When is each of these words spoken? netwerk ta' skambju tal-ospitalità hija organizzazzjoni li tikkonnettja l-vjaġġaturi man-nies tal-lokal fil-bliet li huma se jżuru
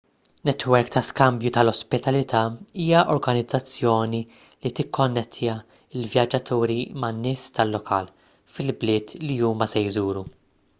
netwerk 0.49 0.87
ta' 0.93 1.01
skambju 1.09 1.51
tal-ospitalità 1.57 2.41
hija 2.85 3.03
organizzazzjoni 3.15 4.23
li 4.65 4.73
tikkonnettja 4.81 5.59
l-vjaġġaturi 5.99 6.81
man-nies 7.05 7.47
tal-lokal 7.61 8.13
fil-bliet 8.57 9.17
li 9.31 9.41
huma 9.47 9.73
se 9.77 9.89
jżuru 9.89 10.27